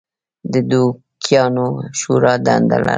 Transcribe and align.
د 0.51 0.53
دوکیانو 0.69 1.67
شورا 1.99 2.33
دنده 2.45 2.77
لرله. 2.79 2.89